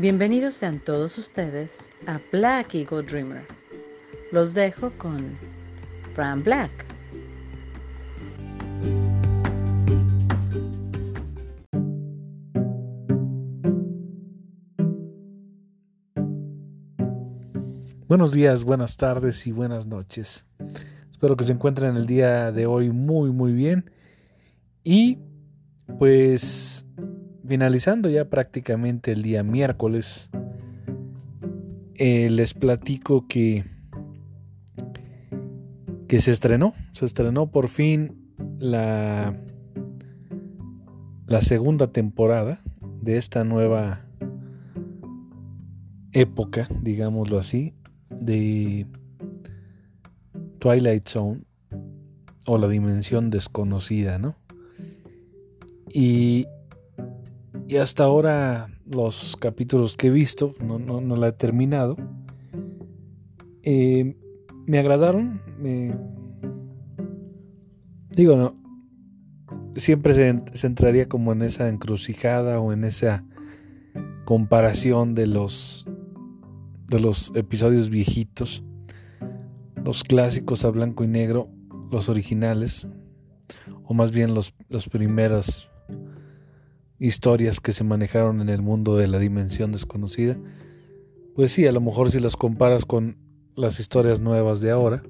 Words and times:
Bienvenidos 0.00 0.54
sean 0.54 0.78
todos 0.78 1.18
ustedes 1.18 1.88
a 2.06 2.20
Black 2.30 2.72
Eagle 2.72 3.02
Dreamer. 3.02 3.42
Los 4.30 4.54
dejo 4.54 4.92
con 4.92 5.36
Fran 6.14 6.44
Black. 6.44 6.70
Buenos 18.06 18.30
días, 18.30 18.62
buenas 18.62 18.96
tardes 18.96 19.48
y 19.48 19.50
buenas 19.50 19.88
noches. 19.88 20.46
Espero 21.10 21.36
que 21.36 21.42
se 21.42 21.50
encuentren 21.50 21.96
el 21.96 22.06
día 22.06 22.52
de 22.52 22.66
hoy 22.66 22.90
muy 22.90 23.32
muy 23.32 23.50
bien. 23.50 23.90
Y 24.84 25.18
pues 25.98 26.77
finalizando 27.48 28.10
ya 28.10 28.28
prácticamente 28.28 29.12
el 29.12 29.22
día 29.22 29.42
miércoles, 29.42 30.30
eh, 31.94 32.28
les 32.30 32.52
platico 32.52 33.26
que, 33.26 33.64
que 36.06 36.20
se 36.20 36.30
estrenó, 36.30 36.74
se 36.92 37.06
estrenó 37.06 37.50
por 37.50 37.68
fin 37.68 38.34
la, 38.58 39.34
la 41.26 41.42
segunda 41.42 41.90
temporada 41.90 42.62
de 43.00 43.16
esta 43.16 43.44
nueva 43.44 44.04
época, 46.12 46.68
digámoslo 46.82 47.38
así, 47.38 47.74
de 48.10 48.86
Twilight 50.58 51.08
Zone 51.08 51.40
o 52.46 52.58
la 52.58 52.68
dimensión 52.68 53.30
desconocida, 53.30 54.18
¿no? 54.18 54.36
Y 55.92 56.46
y 57.68 57.76
hasta 57.76 58.04
ahora 58.04 58.70
los 58.90 59.36
capítulos 59.36 59.98
que 59.98 60.06
he 60.06 60.10
visto, 60.10 60.54
no, 60.58 60.78
no, 60.78 61.16
la 61.16 61.28
he 61.28 61.32
terminado, 61.32 61.96
eh, 63.62 64.16
me 64.66 64.78
agradaron. 64.78 65.42
digo, 68.10 68.36
no, 68.36 68.56
siempre 69.76 70.14
se, 70.14 70.42
se, 70.54 70.66
entraría 70.66 71.10
como 71.10 71.32
en 71.32 71.42
esa 71.42 71.68
encrucijada 71.68 72.58
o 72.58 72.72
en 72.72 72.84
esa 72.84 73.26
comparación 74.24 75.14
de 75.14 75.26
los 75.26 75.86
de 76.88 77.00
los 77.00 77.32
episodios 77.34 77.90
viejitos, 77.90 78.64
los 79.84 80.04
clásicos 80.04 80.64
a 80.64 80.70
blanco 80.70 81.04
y 81.04 81.06
negro, 81.06 81.50
los 81.90 82.08
originales, 82.08 82.88
o 83.84 83.92
más 83.92 84.10
bien 84.10 84.34
los, 84.34 84.54
los 84.70 84.88
primeros 84.88 85.70
historias 86.98 87.60
que 87.60 87.72
se 87.72 87.84
manejaron 87.84 88.40
en 88.40 88.48
el 88.48 88.62
mundo 88.62 88.96
de 88.96 89.08
la 89.08 89.18
dimensión 89.18 89.72
desconocida, 89.72 90.36
pues 91.34 91.52
sí, 91.52 91.66
a 91.66 91.72
lo 91.72 91.80
mejor 91.80 92.10
si 92.10 92.20
las 92.20 92.36
comparas 92.36 92.84
con 92.84 93.16
las 93.54 93.80
historias 93.80 94.20
nuevas 94.20 94.60
de 94.60 94.70
ahora, 94.70 95.02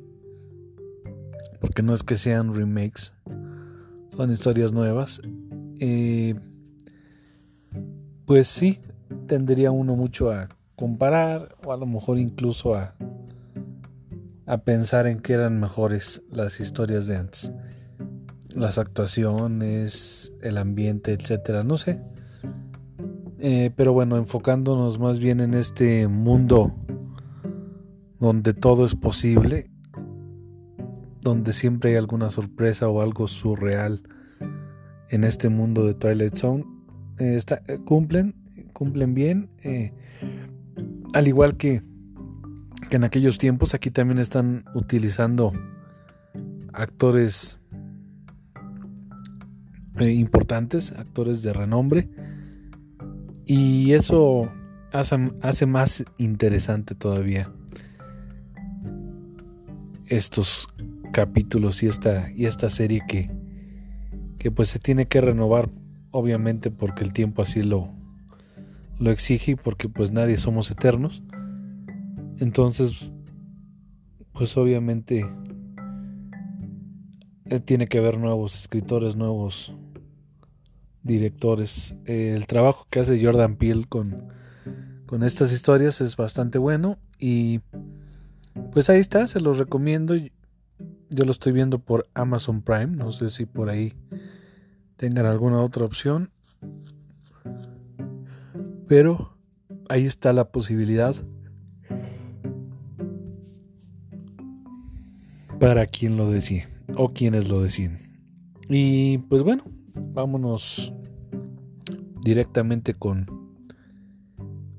porque 1.60 1.82
no 1.82 1.94
es 1.94 2.02
que 2.02 2.16
sean 2.16 2.54
remakes, 2.54 3.12
son 4.10 4.30
historias 4.30 4.72
nuevas, 4.72 5.20
eh, 5.80 6.34
pues 8.26 8.48
sí, 8.48 8.80
tendría 9.26 9.70
uno 9.70 9.96
mucho 9.96 10.30
a 10.30 10.48
comparar 10.76 11.56
o 11.64 11.72
a 11.72 11.76
lo 11.76 11.86
mejor 11.86 12.18
incluso 12.18 12.74
a, 12.74 12.94
a 14.46 14.58
pensar 14.58 15.06
en 15.06 15.20
que 15.20 15.32
eran 15.32 15.58
mejores 15.58 16.22
las 16.30 16.60
historias 16.60 17.06
de 17.06 17.16
antes 17.16 17.52
las 18.54 18.78
actuaciones, 18.78 20.32
el 20.42 20.58
ambiente, 20.58 21.12
etcétera, 21.12 21.64
no 21.64 21.76
sé. 21.76 22.00
Eh, 23.40 23.70
pero 23.76 23.92
bueno, 23.92 24.16
enfocándonos 24.16 24.98
más 24.98 25.20
bien 25.20 25.40
en 25.40 25.54
este 25.54 26.08
mundo 26.08 26.74
donde 28.18 28.52
todo 28.52 28.84
es 28.84 28.96
posible, 28.96 29.70
donde 31.20 31.52
siempre 31.52 31.90
hay 31.90 31.96
alguna 31.96 32.30
sorpresa 32.30 32.88
o 32.88 33.00
algo 33.00 33.28
surreal 33.28 34.02
en 35.10 35.24
este 35.24 35.48
mundo 35.48 35.86
de 35.86 35.94
Twilight 35.94 36.34
Zone, 36.34 36.64
eh, 37.18 37.40
eh, 37.48 37.78
cumplen, 37.84 38.34
cumplen 38.72 39.14
bien, 39.14 39.50
al 41.14 41.28
igual 41.28 41.56
que, 41.56 41.82
que 42.90 42.96
en 42.96 43.04
aquellos 43.04 43.38
tiempos, 43.38 43.74
aquí 43.74 43.90
también 43.90 44.18
están 44.18 44.64
utilizando 44.74 45.52
actores 46.72 47.57
eh, 50.00 50.12
importantes, 50.12 50.92
actores 50.92 51.42
de 51.42 51.52
renombre. 51.52 52.08
Y 53.46 53.92
eso 53.92 54.50
hace, 54.92 55.32
hace 55.42 55.66
más 55.66 56.04
interesante 56.18 56.94
todavía 56.94 57.50
estos 60.06 60.68
capítulos 61.12 61.82
y 61.82 61.86
esta, 61.86 62.30
y 62.34 62.46
esta 62.46 62.70
serie 62.70 63.02
que, 63.06 63.30
que 64.38 64.50
pues 64.50 64.68
se 64.68 64.78
tiene 64.78 65.06
que 65.06 65.20
renovar 65.20 65.70
obviamente 66.10 66.70
porque 66.70 67.04
el 67.04 67.12
tiempo 67.12 67.42
así 67.42 67.62
lo, 67.62 67.90
lo 68.98 69.10
exige 69.10 69.52
y 69.52 69.54
porque 69.54 69.88
pues 69.88 70.10
nadie 70.12 70.36
somos 70.36 70.70
eternos. 70.70 71.22
Entonces, 72.38 73.12
pues 74.32 74.56
obviamente 74.56 75.26
eh, 77.46 77.60
tiene 77.60 77.88
que 77.88 77.98
haber 77.98 78.18
nuevos 78.18 78.54
escritores, 78.54 79.16
nuevos 79.16 79.74
directores. 81.08 81.96
Eh, 82.04 82.34
el 82.36 82.46
trabajo 82.46 82.86
que 82.88 83.00
hace 83.00 83.22
Jordan 83.24 83.56
Peele 83.56 83.86
con, 83.88 84.28
con 85.06 85.24
estas 85.24 85.50
historias 85.50 86.00
es 86.00 86.16
bastante 86.16 86.58
bueno 86.58 86.98
y 87.18 87.60
pues 88.72 88.88
ahí 88.90 89.00
está, 89.00 89.26
se 89.26 89.40
los 89.40 89.58
recomiendo. 89.58 90.14
Yo 90.14 91.24
lo 91.24 91.32
estoy 91.32 91.52
viendo 91.52 91.80
por 91.80 92.06
Amazon 92.14 92.62
Prime, 92.62 92.88
no 92.88 93.10
sé 93.10 93.30
si 93.30 93.46
por 93.46 93.70
ahí 93.70 93.94
tengan 94.96 95.26
alguna 95.26 95.60
otra 95.62 95.84
opción. 95.84 96.30
Pero 98.86 99.36
ahí 99.88 100.06
está 100.06 100.32
la 100.32 100.50
posibilidad 100.50 101.16
para 105.58 105.86
quien 105.86 106.16
lo 106.16 106.30
decide 106.30 106.68
o 106.96 107.12
quienes 107.12 107.48
lo 107.48 107.62
deciden. 107.62 108.20
Y 108.68 109.18
pues 109.18 109.42
bueno, 109.42 109.64
vámonos 110.12 110.92
directamente 112.22 112.94
con, 112.94 113.26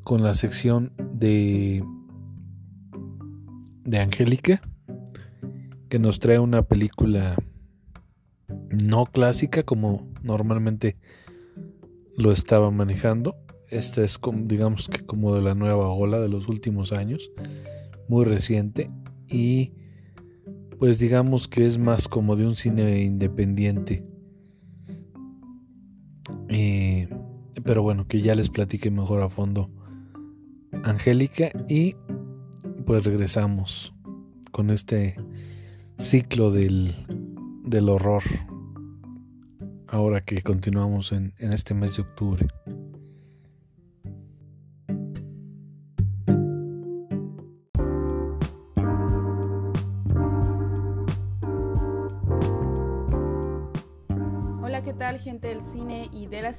con 0.04 0.24
la 0.24 0.34
sección 0.34 0.94
de, 1.12 1.84
de 3.84 4.00
Angélica, 4.00 4.62
que 5.90 6.00
nos 6.00 6.20
trae 6.20 6.40
una 6.40 6.64
película 6.64 7.36
no 8.70 9.06
clásica 9.06 9.64
como 9.64 10.08
normalmente 10.22 10.98
lo 12.18 12.32
estaba 12.32 12.70
manejando. 12.72 13.36
Esta 13.68 14.04
es 14.04 14.18
como, 14.18 14.44
digamos 14.46 14.90
que 14.90 15.06
como 15.06 15.36
de 15.36 15.42
la 15.42 15.56
nueva 15.56 15.90
ola 15.90 16.20
de 16.20 16.30
los 16.30 16.48
últimos 16.48 16.92
años, 16.92 17.32
muy 18.08 18.26
reciente 18.26 18.90
y 19.28 19.74
pues 20.80 20.98
digamos 20.98 21.48
que 21.48 21.66
es 21.66 21.78
más 21.78 22.08
como 22.08 22.36
de 22.36 22.48
un 22.48 22.56
cine 22.56 23.02
independiente 23.02 24.09
pero 27.64 27.82
bueno, 27.82 28.08
que 28.08 28.22
ya 28.22 28.36
les 28.36 28.50
platique 28.50 28.92
mejor 28.92 29.22
a 29.22 29.30
fondo 29.30 29.70
Angélica 30.84 31.52
y 31.68 31.96
pues 32.86 33.04
regresamos 33.04 33.94
con 34.52 34.70
este 34.70 35.16
ciclo 35.98 36.52
del, 36.52 36.96
del 37.64 37.90
horror 37.90 38.24
ahora 39.88 40.22
que 40.22 40.42
continuamos 40.42 41.12
en, 41.12 41.34
en 41.40 41.54
este 41.54 41.74
mes 41.74 41.96
de 41.96 42.04
octubre. 42.04 42.48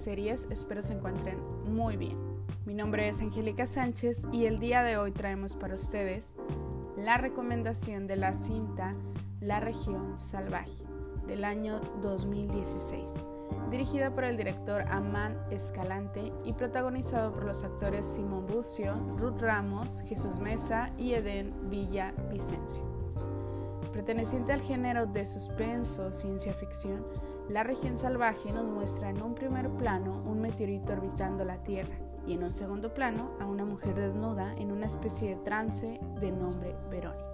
Series? 0.00 0.46
Espero 0.50 0.82
se 0.82 0.94
encuentren 0.94 1.38
muy 1.72 1.96
bien. 1.96 2.16
Mi 2.64 2.74
nombre 2.74 3.08
es 3.08 3.20
Angélica 3.20 3.66
Sánchez 3.66 4.26
y 4.32 4.46
el 4.46 4.58
día 4.58 4.82
de 4.82 4.96
hoy 4.96 5.12
traemos 5.12 5.56
para 5.56 5.74
ustedes 5.74 6.34
la 6.96 7.18
recomendación 7.18 8.06
de 8.06 8.16
la 8.16 8.34
cinta 8.34 8.94
La 9.40 9.60
región 9.60 10.18
salvaje 10.18 10.84
del 11.26 11.44
año 11.44 11.80
2016, 12.02 13.04
dirigida 13.70 14.14
por 14.14 14.24
el 14.24 14.36
director 14.36 14.82
Amán 14.88 15.38
Escalante 15.50 16.32
y 16.44 16.54
protagonizado 16.54 17.32
por 17.32 17.44
los 17.44 17.62
actores 17.62 18.06
Simón 18.06 18.46
Bucio, 18.46 18.94
Ruth 19.18 19.40
Ramos, 19.40 20.02
Jesús 20.06 20.38
Mesa 20.38 20.90
y 20.96 21.12
Eden 21.12 21.70
Villa 21.70 22.12
Vicencio. 22.30 22.82
Perteneciente 23.92 24.52
al 24.52 24.62
género 24.62 25.06
de 25.06 25.26
suspenso 25.26 26.12
ciencia 26.12 26.52
ficción, 26.54 27.04
la 27.50 27.64
región 27.64 27.98
salvaje 27.98 28.52
nos 28.52 28.64
muestra 28.64 29.10
en 29.10 29.20
un 29.20 29.34
primer 29.34 29.68
plano 29.70 30.22
un 30.24 30.40
meteorito 30.40 30.92
orbitando 30.92 31.44
la 31.44 31.56
Tierra, 31.64 31.96
y 32.24 32.34
en 32.34 32.44
un 32.44 32.50
segundo 32.50 32.94
plano 32.94 33.32
a 33.40 33.46
una 33.46 33.64
mujer 33.64 33.94
desnuda 33.94 34.54
en 34.56 34.70
una 34.70 34.86
especie 34.86 35.30
de 35.30 35.42
trance 35.42 35.98
de 36.20 36.30
nombre 36.30 36.76
Verónica. 36.90 37.24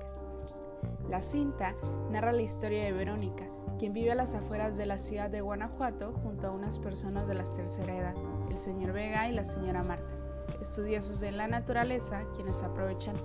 La 1.10 1.20
cinta 1.20 1.74
narra 2.10 2.32
la 2.32 2.40
historia 2.40 2.84
de 2.84 2.92
Verónica, 2.92 3.44
quien 3.78 3.92
vive 3.92 4.12
a 4.12 4.14
las 4.14 4.32
afueras 4.32 4.78
de 4.78 4.86
la 4.86 4.98
ciudad 4.98 5.28
de 5.28 5.42
Guanajuato 5.42 6.14
junto 6.22 6.46
a 6.46 6.52
unas 6.52 6.78
personas 6.78 7.26
de 7.28 7.34
la 7.34 7.44
tercera 7.44 7.94
edad, 7.94 8.14
el 8.50 8.58
señor 8.58 8.92
Vega 8.92 9.28
y 9.28 9.34
la 9.34 9.44
señora 9.44 9.82
Marta, 9.82 10.14
estudiosos 10.62 11.20
de 11.20 11.32
la 11.32 11.46
naturaleza 11.46 12.22
quienes 12.34 12.62
aprovechan 12.62 13.16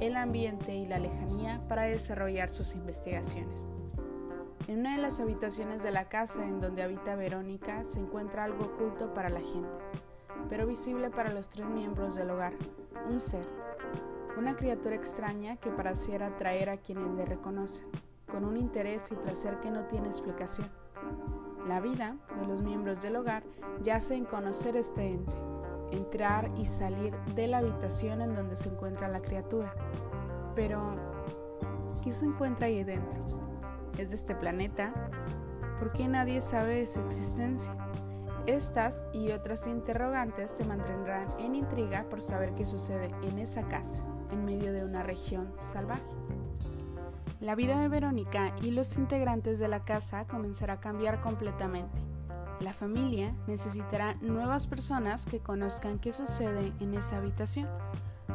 el 0.00 0.14
ambiente 0.14 0.74
y 0.74 0.86
la 0.86 0.98
lejanía 0.98 1.62
para 1.68 1.84
desarrollar 1.84 2.50
sus 2.50 2.74
investigaciones. 2.74 3.70
En 4.68 4.80
una 4.80 4.96
de 4.96 5.00
las 5.00 5.18
habitaciones 5.18 5.82
de 5.82 5.90
la 5.90 6.10
casa 6.10 6.44
en 6.44 6.60
donde 6.60 6.82
habita 6.82 7.16
Verónica 7.16 7.84
se 7.84 8.00
encuentra 8.00 8.44
algo 8.44 8.66
oculto 8.66 9.14
para 9.14 9.30
la 9.30 9.40
gente, 9.40 9.66
pero 10.50 10.66
visible 10.66 11.08
para 11.08 11.32
los 11.32 11.48
tres 11.48 11.66
miembros 11.66 12.16
del 12.16 12.28
hogar, 12.28 12.52
un 13.08 13.18
ser, 13.18 13.46
una 14.36 14.56
criatura 14.56 14.94
extraña 14.94 15.56
que 15.56 15.70
pareciera 15.70 16.26
atraer 16.26 16.68
a 16.68 16.76
quienes 16.76 17.10
le 17.14 17.24
reconocen, 17.24 17.86
con 18.30 18.44
un 18.44 18.58
interés 18.58 19.10
y 19.10 19.14
placer 19.14 19.58
que 19.60 19.70
no 19.70 19.86
tiene 19.86 20.08
explicación. 20.08 20.68
La 21.66 21.80
vida 21.80 22.16
de 22.38 22.46
los 22.46 22.60
miembros 22.60 23.00
del 23.00 23.16
hogar 23.16 23.44
yace 23.82 24.16
en 24.16 24.26
conocer 24.26 24.76
este 24.76 25.12
ente, 25.12 25.36
entrar 25.92 26.50
y 26.58 26.66
salir 26.66 27.16
de 27.34 27.46
la 27.46 27.58
habitación 27.58 28.20
en 28.20 28.34
donde 28.34 28.58
se 28.58 28.68
encuentra 28.68 29.08
la 29.08 29.20
criatura. 29.20 29.74
Pero, 30.54 30.94
¿qué 32.04 32.12
se 32.12 32.26
encuentra 32.26 32.66
ahí 32.66 32.84
dentro? 32.84 33.47
¿Es 33.98 34.10
de 34.10 34.16
este 34.16 34.36
planeta? 34.36 34.92
¿Por 35.80 35.92
qué 35.92 36.06
nadie 36.06 36.40
sabe 36.40 36.76
de 36.76 36.86
su 36.86 37.00
existencia? 37.00 37.76
Estas 38.46 39.04
y 39.12 39.32
otras 39.32 39.66
interrogantes 39.66 40.52
se 40.52 40.64
mantendrán 40.64 41.26
en 41.40 41.56
intriga 41.56 42.04
por 42.08 42.22
saber 42.22 42.54
qué 42.54 42.64
sucede 42.64 43.10
en 43.22 43.40
esa 43.40 43.62
casa, 43.62 44.04
en 44.30 44.44
medio 44.44 44.72
de 44.72 44.84
una 44.84 45.02
región 45.02 45.52
salvaje. 45.72 46.02
La 47.40 47.56
vida 47.56 47.80
de 47.80 47.88
Verónica 47.88 48.54
y 48.62 48.70
los 48.70 48.96
integrantes 48.96 49.58
de 49.58 49.68
la 49.68 49.84
casa 49.84 50.26
comenzará 50.26 50.74
a 50.74 50.80
cambiar 50.80 51.20
completamente. 51.20 51.98
La 52.60 52.72
familia 52.72 53.34
necesitará 53.48 54.14
nuevas 54.20 54.68
personas 54.68 55.26
que 55.26 55.40
conozcan 55.40 55.98
qué 55.98 56.12
sucede 56.12 56.72
en 56.78 56.94
esa 56.94 57.16
habitación. 57.18 57.68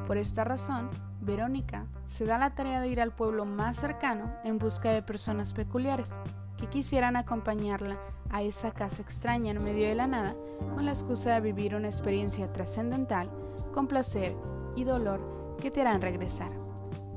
Por 0.07 0.17
esta 0.17 0.43
razón, 0.43 0.89
Verónica 1.21 1.85
se 2.05 2.25
da 2.25 2.37
la 2.37 2.55
tarea 2.55 2.81
de 2.81 2.89
ir 2.89 2.99
al 2.99 3.11
pueblo 3.11 3.45
más 3.45 3.77
cercano 3.77 4.31
en 4.43 4.57
busca 4.57 4.89
de 4.89 5.01
personas 5.01 5.53
peculiares 5.53 6.09
que 6.57 6.67
quisieran 6.67 7.15
acompañarla 7.15 7.97
a 8.29 8.41
esa 8.41 8.71
casa 8.71 9.01
extraña 9.01 9.51
en 9.51 9.63
medio 9.63 9.87
de 9.87 9.95
la 9.95 10.07
nada 10.07 10.35
con 10.73 10.85
la 10.85 10.91
excusa 10.91 11.33
de 11.33 11.41
vivir 11.41 11.75
una 11.75 11.87
experiencia 11.87 12.51
trascendental 12.51 13.29
con 13.71 13.87
placer 13.87 14.35
y 14.75 14.83
dolor 14.83 15.55
que 15.61 15.71
te 15.71 15.81
harán 15.81 16.01
regresar, 16.01 16.51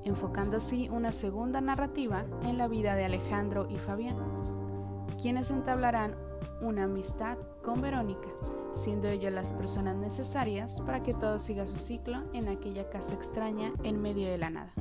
enfocando 0.05 0.59
así 0.59 0.89
una 0.89 1.13
segunda 1.13 1.61
narrativa 1.61 2.25
en 2.43 2.59
la 2.59 2.69
vida 2.69 2.95
de 2.95 3.05
Alejandro 3.05 3.67
y 3.69 3.79
Fabián, 3.79 4.17
quienes 5.21 5.51
entablarán 5.51 6.15
una 6.61 6.85
amistad 6.85 7.39
con 7.63 7.81
Verónica, 7.81 8.29
siendo 8.77 9.09
ellos 9.09 9.33
las 9.33 9.53
personas 9.53 9.97
necesarias 9.97 10.81
para 10.83 11.01
que 11.01 11.15
todo 11.15 11.39
siga 11.39 11.67
su 11.67 11.79
ciclo 11.79 12.23
en 12.33 12.49
aquella 12.49 12.89
casa 12.91 13.15
extraña 13.15 13.71
en 13.83 14.01
medio 14.01 14.29
de 14.29 14.39
la 14.39 14.51
nada. 14.51 14.73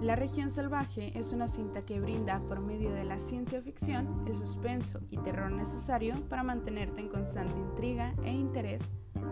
La 0.00 0.14
región 0.14 0.50
salvaje 0.50 1.18
es 1.18 1.32
una 1.32 1.48
cinta 1.48 1.82
que 1.82 1.98
brinda 1.98 2.40
por 2.48 2.60
medio 2.60 2.92
de 2.92 3.04
la 3.04 3.18
ciencia 3.18 3.60
ficción 3.60 4.24
el 4.28 4.36
suspenso 4.36 5.00
y 5.10 5.18
terror 5.18 5.50
necesario 5.50 6.14
para 6.28 6.44
mantenerte 6.44 7.00
en 7.00 7.08
constante 7.08 7.58
intriga 7.58 8.14
e 8.22 8.30
interés 8.30 8.80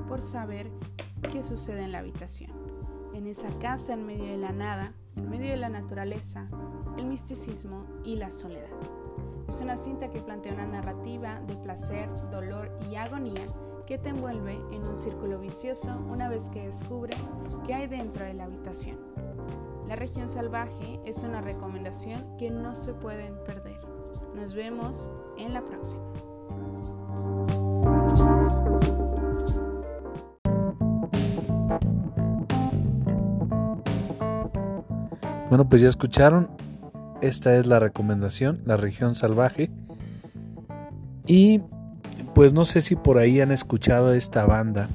por 0.09 0.23
saber 0.23 0.71
qué 1.31 1.45
sucede 1.45 1.83
en 1.83 1.93
la 1.93 1.99
habitación. 1.99 2.51
En 3.15 3.29
esa 3.29 3.49
casa 3.61 3.95
en 3.95 4.07
medio 4.07 4.25
de 4.25 4.39
la 4.39 4.51
nada, 4.51 4.93
en 5.15 5.31
medio 5.31 5.51
de 5.51 5.57
la 5.57 5.69
naturaleza, 5.69 6.49
el 6.99 7.07
misticismo 7.07 7.87
y 8.05 8.17
la 8.17 8.33
soledad. 8.33 9.06
Es 9.49 9.61
una 9.61 9.77
cinta 9.77 10.11
que 10.11 10.21
plantea 10.21 10.55
una 10.55 10.67
narrativa 10.67 11.41
de 11.47 11.57
placer, 11.57 12.09
dolor 12.31 12.71
y 12.91 12.97
agonía 12.97 13.45
que 13.87 13.99
te 13.99 14.09
envuelve 14.09 14.55
en 14.73 14.85
un 14.85 14.97
círculo 14.97 15.39
vicioso 15.39 15.89
una 16.11 16.29
vez 16.29 16.49
que 16.51 16.67
descubres 16.67 17.21
qué 17.67 17.75
hay 17.75 17.87
dentro 17.87 18.25
de 18.25 18.35
la 18.35 18.45
habitación. 18.45 18.99
La 19.87 19.95
región 19.95 20.29
salvaje 20.29 21.01
es 21.05 21.23
una 21.23 21.41
recomendación 21.41 22.37
que 22.37 22.51
no 22.51 22.75
se 22.75 22.93
pueden 22.93 23.37
perder. 23.45 23.79
Nos 24.35 24.55
vemos 24.55 25.11
en 25.39 25.55
la 25.55 25.63
próxima. 25.63 26.03
Bueno, 35.49 35.69
pues 35.69 35.81
ya 35.81 35.89
escucharon 35.89 36.49
esta 37.21 37.57
es 37.57 37.67
la 37.67 37.79
recomendación, 37.81 38.61
la 38.65 38.77
región 38.77 39.15
salvaje. 39.15 39.71
Y 41.27 41.61
pues 42.35 42.53
no 42.53 42.65
sé 42.65 42.81
si 42.81 42.97
por 42.97 43.19
ahí 43.19 43.41
han 43.41 43.51
escuchado 43.51 44.13
esta 44.13 44.45
banda 44.47 44.89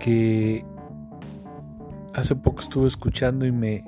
que 0.00 0.64
hace 2.14 2.34
poco 2.34 2.60
estuve 2.60 2.88
escuchando 2.88 3.46
y 3.46 3.52
me, 3.52 3.84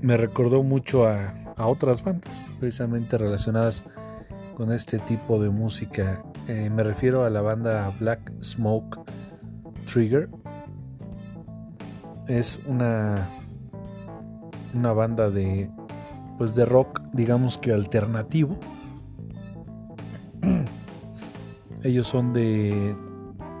me 0.00 0.16
recordó 0.16 0.62
mucho 0.62 1.06
a, 1.06 1.34
a 1.56 1.66
otras 1.66 2.02
bandas, 2.02 2.46
precisamente 2.58 3.18
relacionadas 3.18 3.84
con 4.54 4.72
este 4.72 4.98
tipo 5.00 5.42
de 5.42 5.50
música. 5.50 6.22
Eh, 6.48 6.70
me 6.70 6.82
refiero 6.82 7.24
a 7.24 7.30
la 7.30 7.40
banda 7.40 7.94
Black 7.98 8.32
Smoke 8.42 8.98
Trigger. 9.86 10.28
Es 12.28 12.60
una 12.66 13.39
una 14.74 14.92
banda 14.92 15.30
de 15.30 15.70
pues 16.38 16.54
de 16.54 16.64
rock 16.64 17.02
digamos 17.12 17.58
que 17.58 17.72
alternativo. 17.72 18.56
Ellos 21.82 22.06
son 22.06 22.32
de 22.32 22.96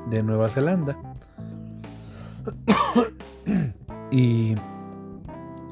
de 0.08 0.22
Nueva 0.22 0.48
Zelanda. 0.48 0.96
Y 4.12 4.56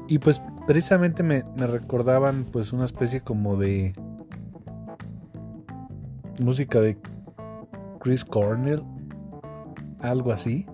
y 0.07 0.19
pues 0.19 0.41
precisamente 0.65 1.23
me, 1.23 1.43
me 1.57 1.67
recordaban 1.67 2.45
pues 2.45 2.71
una 2.71 2.85
especie 2.85 3.19
como 3.19 3.57
de 3.57 3.93
música 6.39 6.79
de 6.79 6.97
Chris 7.99 8.23
Cornell 8.23 8.81
algo 9.99 10.31
así 10.31 10.65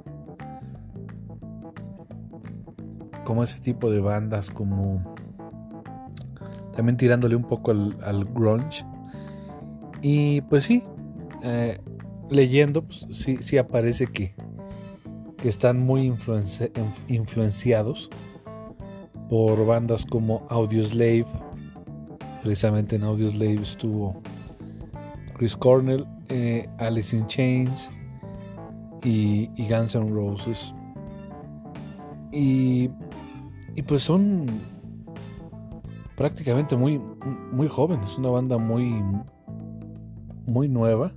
como 3.26 3.44
ese 3.44 3.60
tipo 3.60 3.92
de 3.92 4.00
bandas, 4.00 4.50
como 4.50 5.16
también 6.74 6.96
tirándole 6.96 7.36
un 7.36 7.44
poco 7.44 7.72
al, 7.72 8.26
grunge. 8.34 8.86
Y 10.02 10.42
pues 10.42 10.64
sí, 10.64 10.84
eh, 11.44 11.78
leyendo, 12.30 12.84
pues, 12.84 13.06
sí, 13.12 13.38
sí, 13.42 13.58
aparece 13.58 14.08
que, 14.08 14.34
que 15.38 15.50
están 15.50 15.84
muy 15.84 16.14
influenciados 17.08 18.10
por 19.30 19.66
bandas 19.66 20.06
como 20.06 20.46
Audioslave. 20.50 21.26
Precisamente 22.44 22.98
en 22.98 23.04
Audioslave 23.04 23.62
estuvo 23.62 24.22
Chris 25.34 25.56
Cornell, 25.56 26.06
eh, 26.30 26.70
Alice 26.78 27.16
in 27.16 27.26
Chains 27.28 27.90
y, 29.04 29.50
y 29.56 29.68
Guns 29.68 29.96
N' 29.96 30.12
Roses. 30.12 30.74
Y 32.32 32.90
y 33.76 33.82
pues 33.82 34.04
son 34.04 34.46
prácticamente 36.16 36.78
muy, 36.78 37.00
muy 37.52 37.68
jóvenes, 37.68 38.18
una 38.18 38.30
banda 38.30 38.58
muy, 38.58 39.04
muy 40.46 40.70
nueva. 40.70 41.12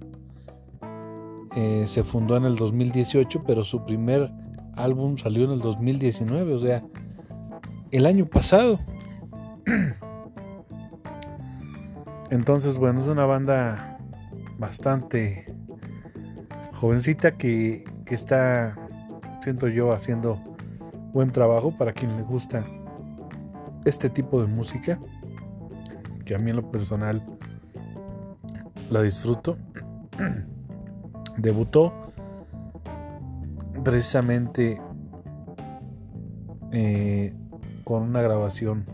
Eh, 1.54 1.84
se 1.86 2.04
fundó 2.04 2.36
en 2.36 2.44
el 2.44 2.56
2018, 2.56 3.44
pero 3.46 3.64
su 3.64 3.84
primer 3.84 4.30
álbum 4.74 5.16
salió 5.18 5.44
en 5.44 5.52
el 5.52 5.60
2019, 5.60 6.52
o 6.52 6.58
sea, 6.58 6.84
el 7.92 8.06
año 8.06 8.26
pasado. 8.26 8.80
Entonces, 12.30 12.78
bueno, 12.78 13.00
es 13.00 13.06
una 13.06 13.24
banda 13.24 13.98
bastante 14.58 15.54
jovencita 16.74 17.36
que, 17.36 17.84
que 18.04 18.14
está, 18.14 18.76
siento 19.42 19.68
yo, 19.68 19.92
haciendo 19.92 20.47
buen 21.18 21.32
trabajo 21.32 21.72
para 21.72 21.92
quien 21.92 22.16
le 22.16 22.22
gusta 22.22 22.64
este 23.84 24.08
tipo 24.08 24.40
de 24.40 24.46
música, 24.46 25.00
que 26.24 26.36
a 26.36 26.38
mí 26.38 26.50
en 26.50 26.56
lo 26.58 26.70
personal 26.70 27.20
la 28.88 29.02
disfruto. 29.02 29.56
Debutó 31.36 31.92
precisamente 33.82 34.80
eh, 36.70 37.34
con 37.82 38.04
una 38.04 38.22
grabación. 38.22 38.86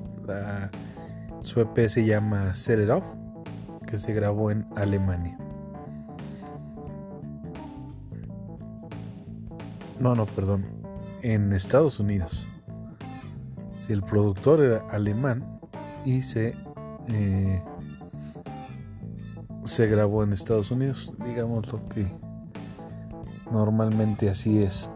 su 1.42 1.60
EP 1.60 1.90
se 1.90 2.06
llama 2.06 2.56
Set 2.56 2.80
It 2.80 2.88
Off, 2.88 3.04
que 3.86 3.98
se 3.98 4.14
grabó 4.14 4.50
en 4.50 4.66
Alemania. 4.76 5.36
No, 10.00 10.14
no, 10.14 10.24
perdón. 10.24 10.83
En 11.24 11.52
Estados 11.52 11.98
Unidos. 12.00 12.46
Si 13.86 13.92
el 13.92 14.02
productor 14.02 14.60
era 14.62 14.86
alemán 14.90 15.58
y 16.04 16.22
se 16.22 16.54
eh, 17.08 17.62
se 19.64 19.86
grabó 19.86 20.22
en 20.22 20.32
Estados 20.32 20.70
Unidos, 20.70 21.12
digamos 21.24 21.72
lo 21.72 21.88
que 21.88 22.06
normalmente 23.50 24.28
así 24.28 24.62
es 24.62 24.90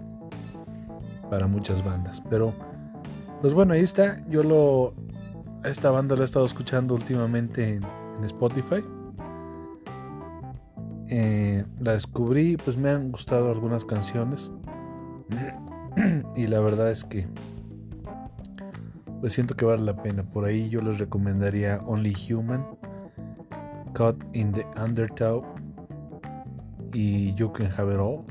para 1.30 1.46
muchas 1.46 1.84
bandas. 1.84 2.22
Pero, 2.28 2.52
pues 3.40 3.54
bueno, 3.54 3.74
ahí 3.74 3.82
está. 3.82 4.24
Yo 4.26 4.42
lo. 4.42 4.94
Esta 5.64 5.90
banda 5.90 6.14
la 6.14 6.22
he 6.22 6.24
estado 6.24 6.46
escuchando 6.46 6.94
últimamente 6.94 7.76
en, 7.76 7.84
Spotify. 8.24 8.84
Eh, 11.08 11.64
la 11.80 11.92
descubrí, 11.92 12.56
pues 12.56 12.76
me 12.76 12.90
han 12.90 13.10
gustado 13.10 13.50
algunas 13.50 13.84
canciones. 13.84 14.52
y 16.36 16.46
la 16.46 16.60
verdad 16.60 16.90
es 16.90 17.04
que. 17.04 17.26
Pues 19.20 19.32
siento 19.32 19.56
que 19.56 19.64
vale 19.64 19.82
la 19.82 20.00
pena. 20.00 20.22
Por 20.22 20.44
ahí 20.44 20.68
yo 20.68 20.80
les 20.80 20.98
recomendaría 20.98 21.78
Only 21.86 22.14
Human, 22.30 22.64
Caught 23.92 24.24
in 24.32 24.52
the 24.52 24.64
Undertow 24.80 25.44
y 26.92 27.34
You 27.34 27.52
Can 27.52 27.70
Have 27.76 27.94
It 27.94 27.98
All. 27.98 28.24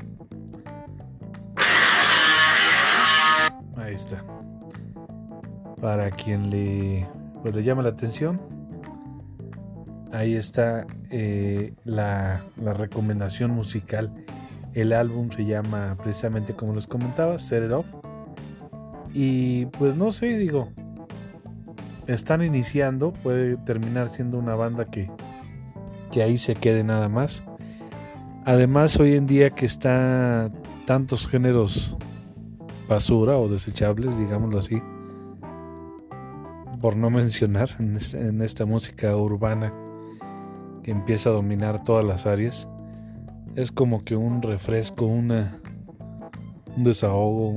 Ahí 3.75 3.95
está. 3.95 4.23
Para 5.81 6.09
quien 6.11 6.49
le, 6.49 7.07
pues 7.41 7.55
le 7.55 7.63
llama 7.63 7.83
la 7.83 7.89
atención, 7.89 8.41
ahí 10.11 10.35
está 10.35 10.87
eh, 11.11 11.73
la, 11.83 12.41
la, 12.61 12.73
recomendación 12.73 13.51
musical. 13.51 14.11
El 14.73 14.93
álbum 14.93 15.29
se 15.31 15.45
llama 15.45 15.97
precisamente 16.01 16.53
como 16.55 16.73
les 16.73 16.87
comentaba, 16.87 17.39
Set 17.39 17.65
It 17.65 17.71
Off. 17.71 17.87
Y 19.13 19.65
pues 19.67 19.95
no 19.95 20.11
sé, 20.11 20.37
digo, 20.37 20.69
están 22.07 22.43
iniciando, 22.43 23.13
puede 23.13 23.57
terminar 23.57 24.09
siendo 24.09 24.37
una 24.37 24.55
banda 24.55 24.85
que, 24.85 25.09
que 26.11 26.23
ahí 26.23 26.37
se 26.37 26.55
quede 26.55 26.83
nada 26.83 27.09
más. 27.09 27.43
Además, 28.45 28.97
hoy 28.99 29.15
en 29.15 29.25
día 29.27 29.49
que 29.49 29.65
está 29.65 30.51
tantos 30.85 31.27
géneros 31.27 31.97
basura 32.87 33.37
o 33.37 33.49
desechables, 33.49 34.17
digámoslo 34.17 34.59
así, 34.59 34.81
por 36.81 36.95
no 36.95 37.09
mencionar 37.09 37.69
en, 37.79 38.41
esta 38.41 38.65
música 38.65 39.15
urbana 39.15 39.73
que 40.83 40.91
empieza 40.91 41.29
a 41.29 41.33
dominar 41.33 41.83
todas 41.83 42.05
las 42.05 42.25
áreas. 42.25 42.69
Es 43.55 43.71
como 43.71 44.03
que 44.03 44.15
un 44.15 44.41
refresco, 44.41 45.05
una, 45.05 45.59
un 46.75 46.83
desahogo, 46.83 47.49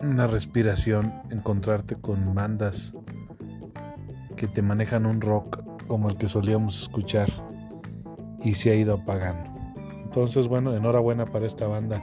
una 0.00 0.26
respiración, 0.26 1.12
encontrarte 1.30 1.96
con 1.96 2.34
bandas 2.34 2.94
que 4.36 4.48
te 4.48 4.62
manejan 4.62 5.06
un 5.06 5.20
rock 5.20 5.62
como 5.86 6.08
el 6.08 6.16
que 6.16 6.26
solíamos 6.26 6.80
escuchar 6.82 7.30
y 8.42 8.54
se 8.54 8.70
ha 8.70 8.74
ido 8.74 8.94
apagando. 8.94 9.50
Entonces, 10.04 10.48
bueno, 10.48 10.74
enhorabuena 10.74 11.26
para 11.26 11.46
esta 11.46 11.66
banda 11.66 12.02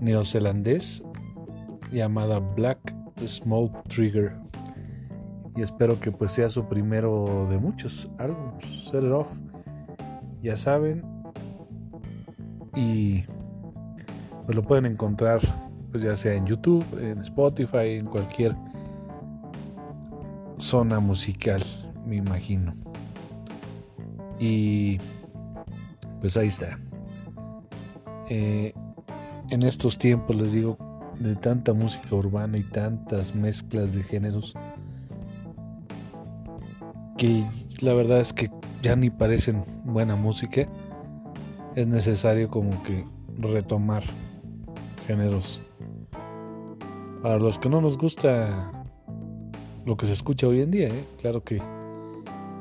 neozelandés 0.00 1.02
llamada 1.90 2.38
Black 2.38 2.94
Smoke 3.26 3.82
Trigger. 3.88 4.47
Y 5.56 5.62
espero 5.62 5.98
que 5.98 6.12
pues 6.12 6.32
sea 6.32 6.48
su 6.48 6.66
primero 6.66 7.46
de 7.50 7.58
muchos 7.58 8.10
álbumes. 8.18 8.64
Set 8.90 9.02
it 9.02 9.10
off. 9.10 9.28
Ya 10.42 10.56
saben. 10.56 11.02
Y 12.74 13.24
pues 14.44 14.56
lo 14.56 14.62
pueden 14.62 14.86
encontrar 14.86 15.40
pues 15.90 16.02
ya 16.02 16.14
sea 16.16 16.34
en 16.34 16.46
YouTube, 16.46 16.84
en 17.00 17.18
Spotify, 17.20 17.96
en 17.98 18.06
cualquier 18.06 18.54
zona 20.58 21.00
musical, 21.00 21.62
me 22.06 22.16
imagino. 22.16 22.74
Y 24.38 24.98
pues 26.20 26.36
ahí 26.36 26.48
está. 26.48 26.78
Eh, 28.28 28.74
en 29.50 29.62
estos 29.62 29.98
tiempos, 29.98 30.36
les 30.36 30.52
digo, 30.52 30.76
de 31.18 31.34
tanta 31.36 31.72
música 31.72 32.14
urbana 32.14 32.58
y 32.58 32.62
tantas 32.62 33.34
mezclas 33.34 33.94
de 33.94 34.02
géneros, 34.02 34.54
que 37.18 37.44
la 37.80 37.92
verdad 37.92 38.20
es 38.20 38.32
que 38.32 38.50
ya 38.80 38.96
ni 38.96 39.10
parecen 39.10 39.64
buena 39.84 40.16
música, 40.16 40.66
es 41.74 41.86
necesario 41.86 42.48
como 42.48 42.82
que 42.84 43.04
retomar 43.36 44.04
géneros. 45.06 45.60
Para 47.22 47.38
los 47.38 47.58
que 47.58 47.68
no 47.68 47.80
nos 47.80 47.98
gusta 47.98 48.72
lo 49.84 49.96
que 49.96 50.06
se 50.06 50.12
escucha 50.12 50.46
hoy 50.46 50.62
en 50.62 50.70
día, 50.70 50.88
¿eh? 50.88 51.04
claro 51.20 51.42
que 51.42 51.60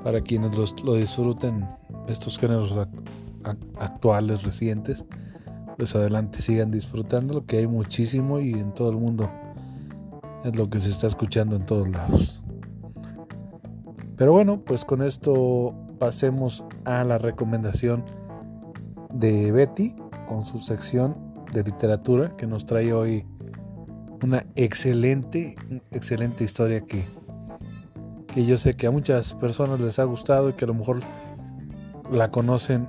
para 0.03 0.21
quienes 0.21 0.57
lo 0.83 0.95
disfruten 0.95 1.67
estos 2.07 2.39
géneros 2.39 2.73
actuales, 3.77 4.43
recientes, 4.43 5.05
pues 5.77 5.95
adelante 5.95 6.41
sigan 6.41 6.71
disfrutando 6.71 7.35
lo 7.35 7.45
que 7.45 7.57
hay 7.57 7.67
muchísimo 7.67 8.39
y 8.39 8.53
en 8.53 8.73
todo 8.73 8.89
el 8.89 8.97
mundo 8.97 9.29
es 10.43 10.55
lo 10.55 10.69
que 10.69 10.79
se 10.79 10.89
está 10.89 11.05
escuchando 11.05 11.55
en 11.55 11.65
todos 11.65 11.87
lados. 11.89 12.36
Pero 14.17 14.31
bueno, 14.31 14.61
pues 14.61 14.83
con 14.83 15.03
esto 15.03 15.75
pasemos 15.99 16.65
a 16.85 17.03
la 17.03 17.19
recomendación 17.19 18.03
de 19.13 19.51
Betty 19.51 19.95
con 20.27 20.43
su 20.43 20.57
sección 20.57 21.15
de 21.53 21.63
literatura 21.63 22.35
que 22.35 22.47
nos 22.47 22.65
trae 22.65 22.93
hoy 22.93 23.25
una 24.23 24.43
excelente, 24.55 25.55
excelente 25.91 26.43
historia 26.43 26.81
que, 26.81 27.05
que 28.33 28.45
yo 28.45 28.57
sé 28.57 28.73
que 28.73 28.87
a 28.87 28.91
muchas 28.91 29.35
personas 29.35 29.79
les 29.79 29.99
ha 29.99 30.03
gustado 30.05 30.49
y 30.49 30.53
que 30.53 30.65
a 30.65 30.67
lo 30.67 30.73
mejor 30.73 31.01
la 32.11 32.31
conocen 32.31 32.87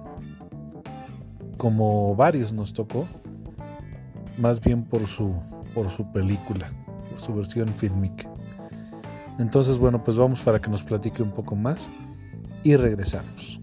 como 1.58 2.16
varios 2.16 2.54
nos 2.54 2.73
tocó, 2.73 3.06
más 4.38 4.61
bien 4.62 4.82
por 4.85 5.06
su, 5.06 5.35
por 5.75 5.90
su 5.90 6.11
película, 6.11 6.73
por 7.11 7.20
su 7.20 7.35
versión 7.35 7.68
fílmica. 7.75 8.30
Entonces, 9.38 9.78
bueno, 9.78 10.02
pues 10.02 10.16
vamos 10.16 10.40
para 10.40 10.61
que 10.61 10.68
nos 10.68 10.83
platique 10.83 11.23
un 11.23 11.30
poco 11.30 11.54
más 11.54 11.90
y 12.64 12.75
regresamos. 12.75 13.61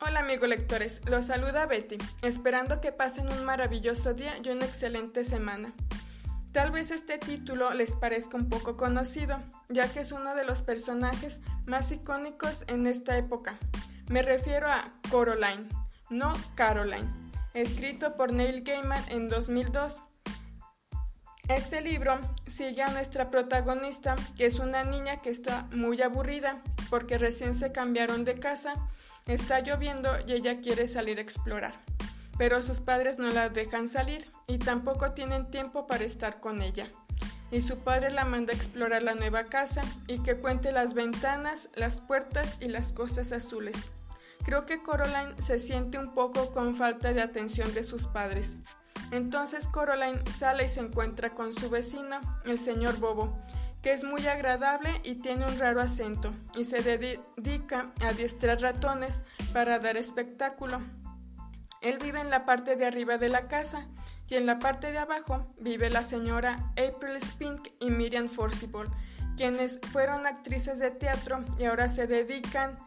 Hola 0.00 0.20
amigos 0.20 0.48
lectores, 0.48 1.02
los 1.06 1.24
saluda 1.24 1.66
Betty, 1.66 1.98
esperando 2.22 2.80
que 2.80 2.92
pasen 2.92 3.26
un 3.26 3.44
maravilloso 3.44 4.14
día 4.14 4.34
y 4.42 4.50
una 4.50 4.66
excelente 4.66 5.24
semana. 5.24 5.72
Tal 6.54 6.70
vez 6.70 6.92
este 6.92 7.18
título 7.18 7.74
les 7.74 7.90
parezca 7.90 8.36
un 8.36 8.48
poco 8.48 8.76
conocido, 8.76 9.42
ya 9.68 9.92
que 9.92 9.98
es 9.98 10.12
uno 10.12 10.36
de 10.36 10.44
los 10.44 10.62
personajes 10.62 11.40
más 11.66 11.90
icónicos 11.90 12.62
en 12.68 12.86
esta 12.86 13.18
época. 13.18 13.58
Me 14.06 14.22
refiero 14.22 14.68
a 14.68 14.88
Coraline, 15.10 15.68
no 16.10 16.32
Caroline, 16.54 17.10
escrito 17.54 18.16
por 18.16 18.32
Neil 18.32 18.62
Gaiman 18.62 19.02
en 19.08 19.28
2002. 19.28 20.00
Este 21.48 21.80
libro 21.80 22.20
sigue 22.46 22.82
a 22.82 22.90
nuestra 22.90 23.32
protagonista, 23.32 24.14
que 24.36 24.46
es 24.46 24.60
una 24.60 24.84
niña 24.84 25.16
que 25.22 25.30
está 25.30 25.66
muy 25.72 26.00
aburrida 26.02 26.62
porque 26.88 27.18
recién 27.18 27.56
se 27.56 27.72
cambiaron 27.72 28.24
de 28.24 28.38
casa, 28.38 28.74
está 29.26 29.58
lloviendo 29.58 30.08
y 30.24 30.34
ella 30.34 30.60
quiere 30.60 30.86
salir 30.86 31.18
a 31.18 31.22
explorar 31.22 31.74
pero 32.38 32.62
sus 32.62 32.80
padres 32.80 33.18
no 33.18 33.28
la 33.30 33.48
dejan 33.48 33.88
salir 33.88 34.28
y 34.46 34.58
tampoco 34.58 35.12
tienen 35.12 35.50
tiempo 35.50 35.86
para 35.86 36.04
estar 36.04 36.40
con 36.40 36.62
ella. 36.62 36.90
Y 37.50 37.60
su 37.60 37.78
padre 37.78 38.10
la 38.10 38.24
manda 38.24 38.52
a 38.52 38.56
explorar 38.56 39.02
la 39.02 39.14
nueva 39.14 39.44
casa 39.44 39.82
y 40.08 40.18
que 40.22 40.36
cuente 40.36 40.72
las 40.72 40.94
ventanas, 40.94 41.68
las 41.74 42.00
puertas 42.00 42.56
y 42.60 42.68
las 42.68 42.92
cosas 42.92 43.32
azules. 43.32 43.76
Creo 44.44 44.66
que 44.66 44.82
Coraline 44.82 45.40
se 45.40 45.58
siente 45.58 45.98
un 45.98 46.14
poco 46.14 46.52
con 46.52 46.76
falta 46.76 47.12
de 47.12 47.22
atención 47.22 47.72
de 47.72 47.84
sus 47.84 48.06
padres. 48.06 48.56
Entonces 49.10 49.68
Coraline 49.68 50.20
sale 50.30 50.64
y 50.64 50.68
se 50.68 50.80
encuentra 50.80 51.30
con 51.30 51.52
su 51.52 51.70
vecino, 51.70 52.20
el 52.44 52.58
señor 52.58 52.98
Bobo, 52.98 53.36
que 53.82 53.92
es 53.92 54.02
muy 54.02 54.26
agradable 54.26 54.90
y 55.04 55.16
tiene 55.16 55.46
un 55.46 55.58
raro 55.58 55.80
acento, 55.80 56.32
y 56.56 56.64
se 56.64 56.82
dedica 56.82 57.92
a 58.00 58.08
adiestrar 58.08 58.60
ratones 58.60 59.22
para 59.52 59.78
dar 59.78 59.96
espectáculo. 59.96 60.80
Él 61.84 61.98
vive 62.02 62.18
en 62.18 62.30
la 62.30 62.46
parte 62.46 62.76
de 62.76 62.86
arriba 62.86 63.18
de 63.18 63.28
la 63.28 63.46
casa 63.46 63.86
y 64.26 64.36
en 64.36 64.46
la 64.46 64.58
parte 64.58 64.90
de 64.90 64.98
abajo 64.98 65.46
vive 65.60 65.90
la 65.90 66.02
señora 66.02 66.56
April 66.72 67.20
Spink 67.20 67.68
y 67.78 67.90
Miriam 67.90 68.30
Forcible, 68.30 68.88
quienes 69.36 69.78
fueron 69.92 70.26
actrices 70.26 70.78
de 70.78 70.90
teatro 70.90 71.44
y 71.58 71.64
ahora 71.64 71.90
se 71.90 72.06
dedican 72.06 72.78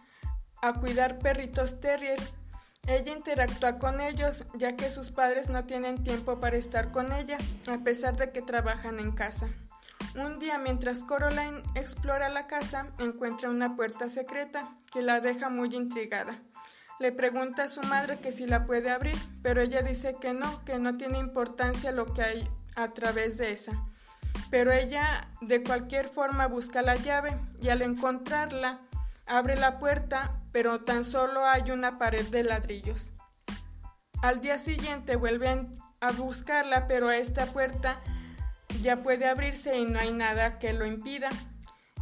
a 0.63 0.73
cuidar 0.73 1.19
perritos 1.19 1.79
terrier. 1.79 2.19
Ella 2.87 3.13
interactúa 3.13 3.77
con 3.77 4.01
ellos 4.01 4.45
ya 4.55 4.75
que 4.75 4.89
sus 4.89 5.11
padres 5.11 5.47
no 5.49 5.65
tienen 5.65 6.03
tiempo 6.03 6.39
para 6.39 6.57
estar 6.57 6.91
con 6.91 7.11
ella, 7.11 7.37
a 7.69 7.77
pesar 7.83 8.17
de 8.17 8.31
que 8.31 8.41
trabajan 8.41 8.99
en 8.99 9.11
casa. 9.11 9.47
Un 10.15 10.39
día 10.39 10.57
mientras 10.57 11.03
Coraline 11.03 11.61
explora 11.75 12.29
la 12.29 12.47
casa, 12.47 12.87
encuentra 12.97 13.51
una 13.51 13.75
puerta 13.75 14.09
secreta 14.09 14.67
que 14.91 15.03
la 15.03 15.19
deja 15.19 15.49
muy 15.49 15.75
intrigada. 15.75 16.33
Le 16.99 17.11
pregunta 17.11 17.63
a 17.63 17.67
su 17.67 17.81
madre 17.83 18.19
que 18.19 18.31
si 18.31 18.47
la 18.47 18.65
puede 18.65 18.89
abrir, 18.89 19.17
pero 19.43 19.61
ella 19.61 19.83
dice 19.83 20.15
que 20.19 20.33
no, 20.33 20.65
que 20.65 20.79
no 20.79 20.97
tiene 20.97 21.19
importancia 21.19 21.91
lo 21.91 22.11
que 22.11 22.23
hay 22.23 22.49
a 22.75 22.89
través 22.89 23.37
de 23.37 23.51
esa. 23.51 23.71
Pero 24.49 24.71
ella 24.71 25.29
de 25.41 25.61
cualquier 25.63 26.09
forma 26.09 26.47
busca 26.47 26.81
la 26.81 26.95
llave 26.95 27.37
y 27.61 27.69
al 27.69 27.83
encontrarla 27.83 28.81
abre 29.27 29.57
la 29.57 29.77
puerta, 29.77 30.41
pero 30.51 30.83
tan 30.83 31.03
solo 31.03 31.45
hay 31.45 31.69
una 31.69 31.99
pared 31.99 32.25
de 32.29 32.43
ladrillos. 32.43 33.11
Al 34.23 34.41
día 34.41 34.57
siguiente 34.57 35.17
vuelven 35.17 35.77
a 36.01 36.11
buscarla, 36.11 36.87
pero 36.87 37.11
esta 37.11 37.45
puerta 37.47 38.01
ya 38.81 39.03
puede 39.03 39.27
abrirse 39.27 39.77
y 39.77 39.85
no 39.85 39.99
hay 39.99 40.11
nada 40.11 40.57
que 40.57 40.73
lo 40.73 40.85
impida. 40.85 41.29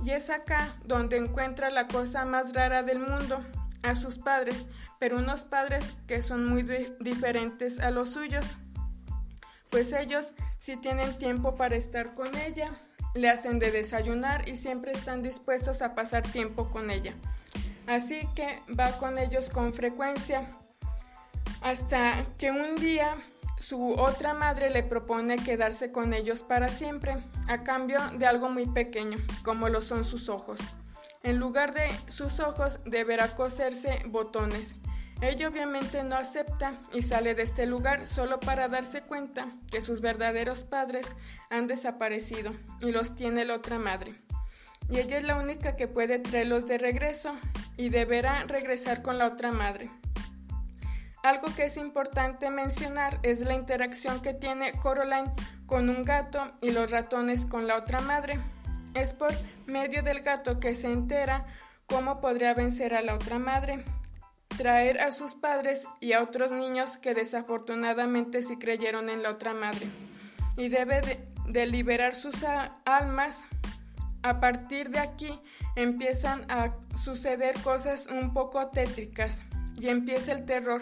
Y 0.04 0.12
es 0.12 0.30
acá 0.30 0.70
donde 0.86 1.18
encuentra 1.18 1.70
la 1.70 1.88
cosa 1.88 2.24
más 2.24 2.54
rara 2.54 2.84
del 2.84 3.00
mundo, 3.00 3.44
a 3.82 3.96
sus 3.96 4.18
padres, 4.18 4.66
pero 5.06 5.20
unos 5.20 5.42
padres 5.42 5.94
que 6.08 6.24
son 6.24 6.50
muy 6.50 6.64
diferentes 7.00 7.78
a 7.80 7.92
los 7.92 8.10
suyos, 8.10 8.56
pues 9.70 9.94
ellos 9.94 10.32
sí 10.58 10.78
tienen 10.78 11.16
tiempo 11.20 11.54
para 11.54 11.76
estar 11.76 12.16
con 12.16 12.36
ella, 12.36 12.72
le 13.14 13.30
hacen 13.30 13.60
de 13.60 13.70
desayunar 13.70 14.50
y 14.50 14.56
siempre 14.56 14.94
están 14.94 15.22
dispuestos 15.22 15.84
a 15.84 15.94
pasar 15.94 16.24
tiempo 16.24 16.72
con 16.72 16.90
ella. 16.90 17.14
Así 17.86 18.28
que 18.34 18.64
va 18.68 18.94
con 18.94 19.20
ellos 19.20 19.52
con 19.52 19.76
frecuencia, 19.76 20.58
hasta 21.62 22.26
que 22.40 22.50
un 22.50 22.74
día 22.76 23.16
su 23.60 23.92
otra 23.92 24.34
madre 24.34 24.72
le 24.72 24.82
propone 24.82 25.38
quedarse 25.38 25.92
con 25.92 26.16
ellos 26.16 26.42
para 26.42 26.68
siempre, 26.68 27.18
a 27.48 27.62
cambio 27.62 28.00
de 28.18 28.26
algo 28.26 28.50
muy 28.50 28.66
pequeño, 28.66 29.20
como 29.44 29.70
lo 29.70 29.84
son 29.84 30.04
sus 30.04 30.30
ojos. 30.30 30.58
En 31.22 31.38
lugar 31.38 31.76
de 31.76 31.92
sus 32.08 32.40
ojos 32.40 32.80
deberá 32.86 33.36
coserse 33.36 34.02
botones. 34.08 34.74
Ella 35.22 35.48
obviamente 35.48 36.04
no 36.04 36.16
acepta 36.16 36.74
y 36.94 37.02
sale 37.02 37.36
de 37.36 37.44
este 37.44 37.66
lugar 37.66 38.06
solo 38.06 38.40
para 38.40 38.68
darse 38.68 39.02
cuenta 39.02 39.48
que 39.72 39.82
sus 39.82 40.02
verdaderos 40.02 40.64
padres 40.64 41.08
han 41.50 41.68
desaparecido 41.68 42.52
y 42.82 42.92
los 42.92 43.16
tiene 43.16 43.46
la 43.46 43.56
otra 43.56 43.80
madre. 43.80 44.16
Y 44.90 45.00
ella 45.00 45.18
es 45.18 45.24
la 45.24 45.38
única 45.38 45.76
que 45.76 45.88
puede 45.88 46.20
traerlos 46.20 46.68
de 46.68 46.78
regreso 46.78 47.36
y 47.78 47.90
deberá 47.90 48.44
regresar 48.44 49.02
con 49.02 49.18
la 49.18 49.28
otra 49.28 49.52
madre. 49.52 49.90
Algo 51.24 51.48
que 51.56 51.66
es 51.66 51.78
importante 51.78 52.52
mencionar 52.52 53.20
es 53.24 53.40
la 53.40 53.56
interacción 53.56 54.22
que 54.22 54.34
tiene 54.34 54.74
Coraline 54.74 55.32
con 55.66 55.90
un 55.90 56.04
gato 56.04 56.52
y 56.62 56.70
los 56.70 56.92
ratones 56.92 57.48
con 57.48 57.66
la 57.66 57.78
otra 57.78 58.00
madre. 58.00 58.38
Es 58.94 59.14
por 59.14 59.32
medio 59.66 60.04
del 60.04 60.22
gato 60.22 60.60
que 60.60 60.76
se 60.76 60.92
entera 60.92 61.48
cómo 61.88 62.22
podría 62.22 62.54
vencer 62.54 62.94
a 62.94 63.02
la 63.02 63.16
otra 63.16 63.40
madre, 63.40 63.84
traer 64.58 65.02
a 65.02 65.12
sus 65.12 65.36
padres 65.36 65.86
y 66.00 66.14
a 66.14 66.22
otros 66.22 66.52
niños 66.52 66.98
que 66.98 67.14
desafortunadamente 67.14 68.42
sí 68.42 68.58
creyeron 68.58 69.10
en 69.10 69.24
la 69.24 69.32
otra 69.32 69.54
madre, 69.54 69.88
y 70.58 70.70
debe 70.70 71.02
de, 71.48 71.66
liberar 71.66 72.16
sus 72.16 72.44
almas. 72.86 73.44
A 74.24 74.40
partir 74.40 74.90
de 74.90 75.00
aquí 75.00 75.40
empiezan 75.76 76.50
a 76.50 76.76
suceder 76.98 77.60
cosas 77.62 78.08
un 78.08 78.34
poco 78.34 78.68
tétricas 78.70 79.44
y 79.80 79.90
empieza 79.90 80.32
el 80.32 80.46
terror, 80.46 80.82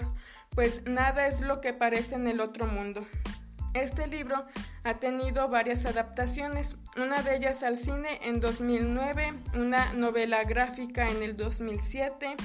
pues 0.52 0.86
nada 0.86 1.28
es 1.28 1.42
lo 1.42 1.60
que 1.60 1.74
parece 1.74 2.16
en 2.16 2.28
el 2.28 2.40
otro 2.40 2.68
mundo. 2.68 3.06
Este 3.74 4.08
libro 4.08 4.46
ha 4.84 5.00
tenido 5.00 5.50
varias 5.50 5.86
adaptaciones, 5.86 6.78
una 6.96 7.22
de 7.24 7.36
ellas 7.36 7.64
al 7.64 7.76
cine 7.76 8.20
en 8.22 8.40
2009, 8.40 9.34
una 9.56 9.94
novela 9.94 10.44
gráfica 10.44 11.10
en 11.10 11.24
el 11.24 11.36
2007, 11.36 12.36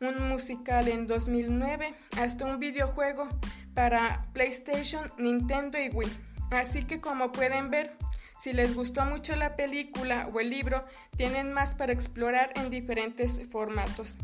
un 0.00 0.28
musical 0.28 0.88
en 0.88 1.06
2009, 1.06 1.94
hasta 2.18 2.44
un 2.44 2.58
videojuego 2.58 3.28
para 3.74 4.26
PlayStation, 4.32 5.12
Nintendo 5.18 5.78
y 5.78 5.88
Wii. 5.88 6.10
Así 6.50 6.84
que 6.84 7.00
como 7.00 7.32
pueden 7.32 7.70
ver, 7.70 7.96
si 8.38 8.52
les 8.52 8.74
gustó 8.74 9.04
mucho 9.04 9.34
la 9.36 9.56
película 9.56 10.28
o 10.32 10.40
el 10.40 10.50
libro, 10.50 10.84
tienen 11.16 11.52
más 11.52 11.74
para 11.74 11.92
explorar 11.92 12.52
en 12.56 12.70
diferentes 12.70 13.40
formatos. 13.50 14.18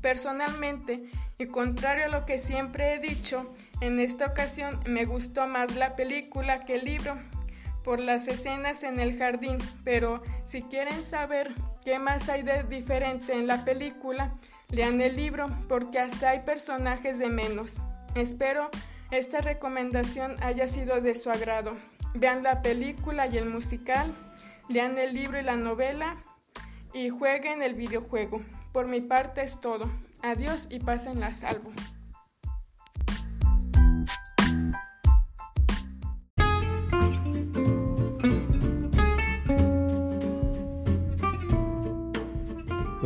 Personalmente, 0.00 1.08
y 1.38 1.46
contrario 1.46 2.04
a 2.04 2.08
lo 2.08 2.26
que 2.26 2.38
siempre 2.38 2.94
he 2.94 2.98
dicho, 2.98 3.52
en 3.80 3.98
esta 3.98 4.26
ocasión 4.26 4.78
me 4.86 5.04
gustó 5.04 5.46
más 5.48 5.74
la 5.74 5.96
película 5.96 6.60
que 6.60 6.76
el 6.76 6.84
libro 6.84 7.16
por 7.86 8.00
las 8.00 8.26
escenas 8.26 8.82
en 8.82 8.98
el 8.98 9.16
jardín, 9.16 9.58
pero 9.84 10.20
si 10.44 10.62
quieren 10.62 11.04
saber 11.04 11.52
qué 11.84 12.00
más 12.00 12.28
hay 12.28 12.42
de 12.42 12.64
diferente 12.64 13.32
en 13.32 13.46
la 13.46 13.64
película, 13.64 14.34
lean 14.70 15.00
el 15.00 15.14
libro 15.14 15.46
porque 15.68 16.00
hasta 16.00 16.30
hay 16.30 16.40
personajes 16.40 17.20
de 17.20 17.28
menos. 17.28 17.76
Espero 18.16 18.70
esta 19.12 19.40
recomendación 19.40 20.34
haya 20.42 20.66
sido 20.66 21.00
de 21.00 21.14
su 21.14 21.30
agrado. 21.30 21.74
Vean 22.14 22.42
la 22.42 22.60
película 22.60 23.28
y 23.28 23.38
el 23.38 23.46
musical, 23.46 24.12
lean 24.68 24.98
el 24.98 25.14
libro 25.14 25.38
y 25.38 25.44
la 25.44 25.54
novela 25.54 26.16
y 26.92 27.10
jueguen 27.10 27.62
el 27.62 27.74
videojuego. 27.74 28.40
Por 28.72 28.88
mi 28.88 29.00
parte 29.00 29.42
es 29.42 29.60
todo. 29.60 29.88
Adiós 30.22 30.66
y 30.70 30.80
pasen 30.80 31.20
la 31.20 31.32
salvo. 31.32 31.70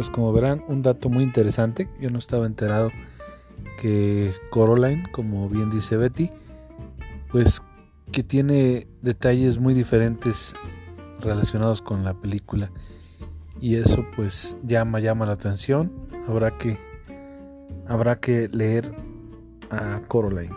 Pues 0.00 0.08
como 0.08 0.32
verán, 0.32 0.64
un 0.66 0.80
dato 0.80 1.10
muy 1.10 1.22
interesante. 1.22 1.86
Yo 2.00 2.08
no 2.08 2.18
estaba 2.18 2.46
enterado 2.46 2.90
que 3.78 4.32
Coraline, 4.48 5.02
como 5.12 5.46
bien 5.50 5.68
dice 5.68 5.98
Betty, 5.98 6.30
pues 7.30 7.60
que 8.10 8.22
tiene 8.22 8.86
detalles 9.02 9.58
muy 9.58 9.74
diferentes 9.74 10.54
relacionados 11.20 11.82
con 11.82 12.02
la 12.02 12.14
película 12.14 12.70
y 13.60 13.74
eso 13.74 14.06
pues 14.16 14.56
llama 14.62 15.00
llama 15.00 15.26
la 15.26 15.34
atención 15.34 15.92
habrá 16.26 16.56
que 16.56 16.78
habrá 17.86 18.16
que 18.20 18.48
leer 18.48 18.94
a 19.68 20.00
Coraline 20.08 20.56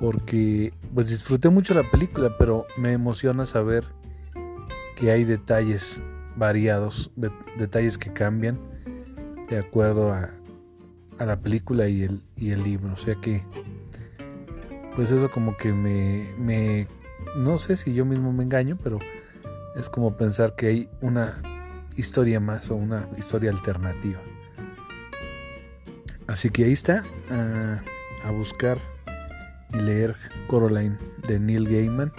porque 0.00 0.72
pues 0.94 1.10
disfruté 1.10 1.50
mucho 1.50 1.74
la 1.74 1.90
película 1.90 2.34
pero 2.38 2.66
me 2.78 2.92
emociona 2.92 3.44
saber 3.44 3.84
que 4.96 5.10
hay 5.10 5.24
detalles 5.24 6.02
variados 6.36 7.10
detalles 7.56 7.98
que 7.98 8.12
cambian 8.12 8.58
de 9.48 9.58
acuerdo 9.58 10.12
a, 10.12 10.30
a 11.18 11.26
la 11.26 11.40
película 11.40 11.88
y 11.88 12.02
el, 12.02 12.22
y 12.36 12.50
el 12.50 12.62
libro 12.62 12.92
o 12.92 12.96
sea 12.96 13.16
que 13.16 13.44
pues 14.94 15.10
eso 15.10 15.30
como 15.30 15.56
que 15.56 15.72
me, 15.72 16.28
me 16.38 16.88
no 17.36 17.58
sé 17.58 17.76
si 17.76 17.94
yo 17.94 18.04
mismo 18.04 18.32
me 18.32 18.44
engaño 18.44 18.78
pero 18.82 18.98
es 19.76 19.88
como 19.88 20.16
pensar 20.16 20.54
que 20.56 20.66
hay 20.66 20.88
una 21.00 21.40
historia 21.96 22.40
más 22.40 22.70
o 22.70 22.76
una 22.76 23.08
historia 23.16 23.50
alternativa. 23.50 24.20
Así 26.26 26.50
que 26.50 26.64
ahí 26.64 26.72
está, 26.72 27.04
a, 27.30 28.30
buscar 28.30 28.78
y 29.72 29.76
leer 29.76 30.14
Coraline 30.46 30.96
de 31.26 31.40
Neil 31.40 31.68
Gaiman. 31.68 32.12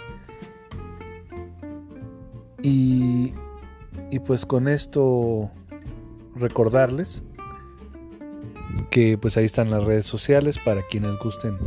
Y, 2.62 3.34
y 4.10 4.19
pues 4.19 4.45
con 4.45 4.67
esto 4.67 5.51
recordarles 6.36 7.23
que 8.89 9.17
pues 9.17 9.38
ahí 9.38 9.45
están 9.45 9.69
las 9.69 9.84
redes 9.84 10.06
sociales 10.06 10.58
para 10.58 10.82
quienes 10.88 11.17
gusten 11.17 11.58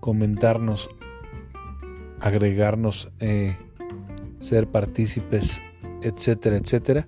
comentarnos, 0.00 0.88
agregarnos 2.20 3.10
eh, 3.20 3.56
ser 4.38 4.68
partícipes, 4.68 5.60
etcétera, 6.02 6.56
etcétera. 6.56 7.06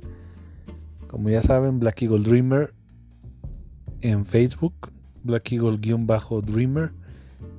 Como 1.07 1.31
ya 1.31 1.43
saben, 1.43 1.79
Black 1.79 2.03
Eagle 2.03 2.23
Dreamer 2.23 2.75
en 4.01 4.27
Facebook, 4.27 4.93
Black 5.23 5.53
Eagle-Dreamer 5.53 6.93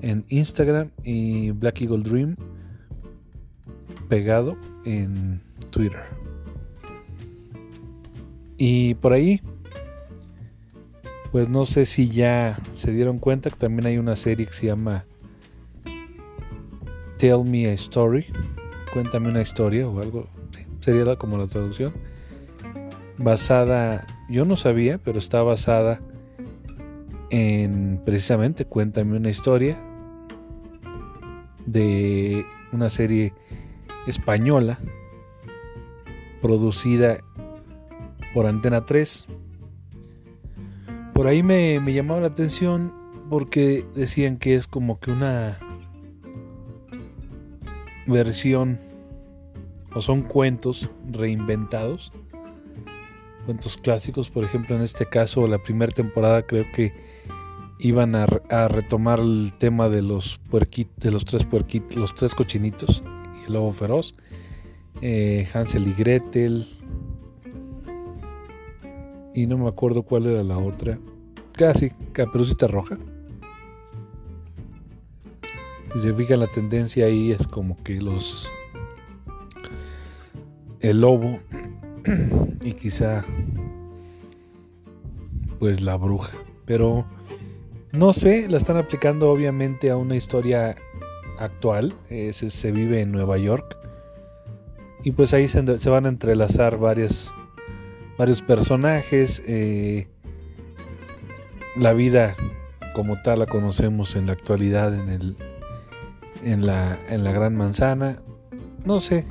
en 0.02 0.26
Instagram 0.30 0.92
y 1.04 1.52
Black 1.52 1.82
Eagle 1.82 2.04
Dream 2.04 2.36
pegado 4.08 4.58
en 4.86 5.42
Twitter. 5.72 6.17
Y 8.58 8.96
por 8.96 9.14
ahí, 9.14 9.42
pues 11.32 11.48
no 11.50 11.66
sé 11.66 11.86
si 11.86 12.10
ya 12.10 12.58
se 12.74 12.92
dieron 12.92 13.20
cuenta 13.20 13.50
que 13.50 13.58
también 13.58 13.86
hay 13.86 13.98
una 13.98 14.16
serie 14.16 14.46
que 14.46 14.54
se 14.54 14.68
llama 14.68 15.06
Tell 17.18 17.44
Me 17.44 17.68
a 17.68 17.74
Story 17.74 18.28
Cuéntame 18.94 19.30
una 19.30 19.42
historia 19.42 19.88
o 19.88 20.02
algo, 20.02 20.28
sería 20.80 21.16
como 21.18 21.38
la 21.38 21.46
traducción. 21.46 21.94
Basada, 23.18 24.08
yo 24.30 24.46
no 24.46 24.56
sabía, 24.56 24.98
pero 24.98 25.20
está 25.20 25.44
basada 25.44 26.00
en 27.30 28.02
precisamente 28.06 28.66
Cuéntame 28.66 29.18
una 29.18 29.30
historia 29.30 29.78
de 31.66 32.46
una 32.72 32.90
serie 32.90 33.34
española 34.08 34.80
producida 36.42 37.20
por 38.38 38.46
Antena 38.46 38.86
3. 38.86 39.26
Por 41.12 41.26
ahí 41.26 41.42
me, 41.42 41.80
me 41.80 41.92
llamaba 41.92 42.22
la 42.22 42.28
atención 42.28 42.94
porque 43.32 43.84
decían 43.96 44.38
que 44.38 44.54
es 44.54 44.68
como 44.68 45.00
que 45.00 45.10
una 45.10 45.58
versión 48.06 48.80
o 49.92 50.02
son 50.02 50.22
cuentos 50.22 50.92
reinventados, 51.12 52.12
cuentos 53.48 53.76
clásicos, 53.76 54.30
por 54.30 54.44
ejemplo 54.44 54.76
en 54.76 54.84
este 54.84 55.08
caso 55.08 55.48
la 55.48 55.58
primera 55.58 55.92
temporada 55.92 56.44
creo 56.44 56.66
que 56.76 56.94
iban 57.80 58.14
a, 58.14 58.28
retomar 58.68 59.20
el 59.20 59.52
tema 59.58 59.90
de 59.90 60.04
los 60.04 60.40
de 60.52 61.10
los 61.10 61.26
tres 61.26 61.44
puerquitos, 61.44 61.96
los 61.96 62.14
tres 62.14 62.36
cochinitos 62.36 63.02
y 63.42 63.48
el 63.48 63.54
lobo 63.54 63.74
feroz, 63.74 64.14
eh, 65.02 65.50
Hansel 65.56 65.88
y 65.88 65.94
Gretel 65.94 66.78
y 69.38 69.46
no 69.46 69.56
me 69.56 69.68
acuerdo 69.68 70.02
cuál 70.02 70.26
era 70.26 70.44
la 70.44 70.58
otra, 70.58 70.98
casi 71.52 71.92
Caperucita 72.12 72.66
Roja. 72.66 72.98
Si 75.94 76.00
se 76.00 76.12
fijan 76.12 76.40
la 76.40 76.48
tendencia 76.48 77.06
ahí 77.06 77.32
es 77.32 77.46
como 77.46 77.78
que 77.84 78.02
los 78.02 78.50
el 80.80 81.02
lobo 81.02 81.38
y 82.64 82.72
quizá 82.72 83.24
pues 85.60 85.82
la 85.82 85.98
bruja, 85.98 86.36
pero 86.66 87.06
no 87.92 88.14
sé, 88.14 88.50
la 88.50 88.58
están 88.58 88.78
aplicando 88.78 89.30
obviamente 89.30 89.92
a 89.92 89.98
una 89.98 90.16
historia 90.16 90.76
actual, 91.38 91.94
se, 92.10 92.72
vive 92.72 93.02
en 93.02 93.12
Nueva 93.12 93.38
York. 93.38 93.78
Y 95.04 95.12
pues 95.12 95.32
ahí 95.34 95.48
se, 95.48 95.62
van 95.62 96.08
a 96.08 96.10
entrelazar 96.10 96.80
varios 98.18 98.42
personajes, 98.42 99.42
eh, 99.48 100.08
la 101.76 101.94
vida 101.94 102.36
como 102.94 103.22
tal 103.22 103.40
la 103.40 103.46
conocemos 103.46 104.16
en 104.16 104.26
la 104.26 104.34
actualidad 104.34 104.96
en 104.96 105.10
el 105.10 105.36
en 106.44 106.66
la, 106.66 106.98
en 107.10 107.24
la 107.24 107.32
Gran 107.32 107.56
Manzana. 107.56 108.18
No 108.86 109.00
sé. 109.00 109.26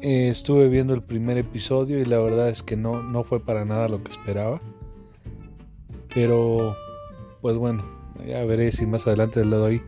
Eh, 0.00 0.28
estuve 0.28 0.68
viendo 0.68 0.94
el 0.94 1.02
primer 1.02 1.38
episodio 1.38 1.98
y 1.98 2.04
la 2.04 2.18
verdad 2.18 2.48
es 2.48 2.62
que 2.62 2.76
no, 2.76 3.02
no 3.02 3.24
fue 3.24 3.40
para 3.40 3.64
nada 3.64 3.88
lo 3.88 4.02
que 4.02 4.10
esperaba. 4.10 4.60
Pero, 6.14 6.76
pues 7.40 7.56
bueno, 7.56 7.84
ya 8.26 8.44
veré 8.44 8.72
si 8.72 8.86
más 8.86 9.06
adelante 9.06 9.44
le 9.44 9.56
doy 9.56 9.82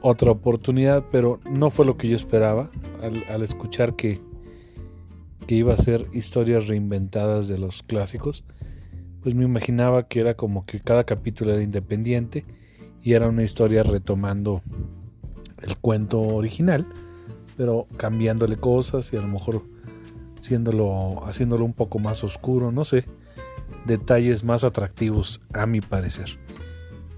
otra 0.00 0.32
oportunidad. 0.32 1.04
Pero 1.10 1.40
no 1.50 1.70
fue 1.70 1.86
lo 1.86 1.96
que 1.96 2.08
yo 2.08 2.16
esperaba 2.16 2.70
al, 3.02 3.24
al 3.30 3.42
escuchar 3.42 3.94
que, 3.94 4.20
que 5.46 5.54
iba 5.54 5.74
a 5.74 5.78
ser 5.78 6.06
historias 6.12 6.66
reinventadas 6.66 7.48
de 7.48 7.58
los 7.58 7.82
clásicos. 7.82 8.44
Pues 9.22 9.34
me 9.34 9.44
imaginaba 9.44 10.08
que 10.08 10.20
era 10.20 10.34
como 10.34 10.66
que 10.66 10.80
cada 10.80 11.04
capítulo 11.04 11.52
era 11.52 11.62
independiente 11.62 12.44
y 13.02 13.14
era 13.14 13.28
una 13.28 13.42
historia 13.42 13.82
retomando 13.82 14.62
el 15.62 15.76
cuento 15.76 16.20
original, 16.20 16.86
pero 17.56 17.86
cambiándole 17.96 18.56
cosas 18.56 19.12
y 19.12 19.16
a 19.16 19.20
lo 19.20 19.28
mejor 19.28 19.62
haciéndolo, 20.40 21.64
un 21.64 21.72
poco 21.72 21.98
más 21.98 22.24
oscuro, 22.24 22.72
no 22.72 22.84
sé, 22.84 23.04
detalles 23.86 24.42
más 24.42 24.64
atractivos 24.64 25.40
a 25.52 25.66
mi 25.66 25.80
parecer. 25.80 26.38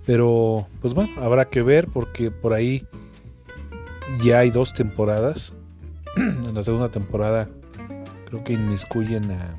Pero 0.04 0.66
pues 0.82 0.92
bueno, 0.92 1.22
habrá 1.22 1.46
que 1.48 1.62
ver 1.62 1.88
porque 1.88 2.30
por 2.30 2.52
ahí 2.52 2.86
ya 4.22 4.40
hay 4.40 4.50
dos 4.50 4.74
temporadas. 4.74 5.54
en 6.16 6.54
la 6.54 6.62
segunda 6.62 6.90
temporada 6.90 7.48
creo 8.34 8.44
que 8.44 8.52
inmiscuyen 8.54 9.30
a 9.30 9.54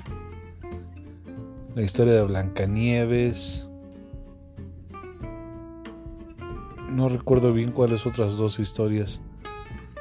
la 1.76 1.82
historia 1.82 2.14
de 2.14 2.24
Blancanieves, 2.24 3.66
no 6.90 7.08
recuerdo 7.08 7.54
bien 7.54 7.72
cuáles 7.72 8.06
otras 8.06 8.36
dos 8.36 8.60
historias. 8.60 9.22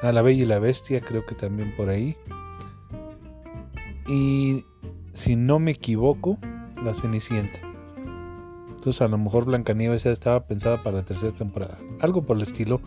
A 0.02 0.10
la 0.10 0.22
Bella 0.22 0.42
y 0.42 0.46
la 0.46 0.58
Bestia, 0.58 1.00
creo 1.02 1.24
que 1.24 1.37
también 1.37 1.72
por 1.76 1.88
ahí. 1.88 2.16
Y 4.08 4.64
si 5.12 5.37
no 5.37 5.60
me 5.60 5.70
equivoco, 5.70 6.38
la 6.82 6.94
Cenicienta. 6.94 7.60
Entonces 8.70 9.02
a 9.02 9.08
lo 9.08 9.18
mejor 9.18 9.44
Blancanieves 9.44 10.02
ya 10.02 10.10
estaba 10.10 10.48
pensada 10.48 10.82
para 10.82 10.96
la 10.96 11.04
tercera 11.04 11.32
temporada. 11.32 11.78
Algo 12.00 12.22
por 12.22 12.38
el 12.38 12.42
estilo. 12.42 12.80